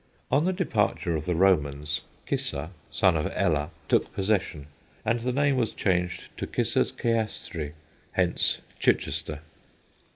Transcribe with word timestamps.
On 0.31 0.45
the 0.45 0.51
departure 0.51 1.15
of 1.15 1.25
the 1.25 1.35
Romans, 1.35 2.01
Cissa, 2.27 2.71
son 2.89 3.15
of 3.15 3.31
Ella, 3.35 3.69
took 3.87 4.11
possession, 4.15 4.65
and 5.05 5.19
the 5.19 5.31
name 5.31 5.57
was 5.57 5.73
changed 5.73 6.35
to 6.37 6.47
Cissa's 6.47 6.91
Ceastre, 6.91 7.73
hence 8.13 8.61
Chichester. 8.79 9.41